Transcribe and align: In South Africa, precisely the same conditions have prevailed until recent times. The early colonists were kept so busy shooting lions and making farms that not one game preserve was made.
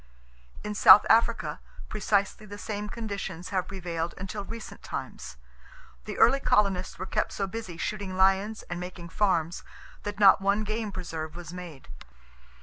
In 0.63 0.73
South 0.73 1.05
Africa, 1.11 1.59
precisely 1.87 2.47
the 2.47 2.57
same 2.57 2.89
conditions 2.89 3.49
have 3.49 3.67
prevailed 3.67 4.15
until 4.17 4.43
recent 4.43 4.81
times. 4.81 5.37
The 6.05 6.17
early 6.17 6.39
colonists 6.39 6.97
were 6.97 7.05
kept 7.05 7.31
so 7.33 7.45
busy 7.45 7.77
shooting 7.77 8.17
lions 8.17 8.63
and 8.63 8.79
making 8.79 9.09
farms 9.09 9.61
that 10.01 10.19
not 10.19 10.41
one 10.41 10.63
game 10.63 10.91
preserve 10.91 11.35
was 11.35 11.53
made. 11.53 11.87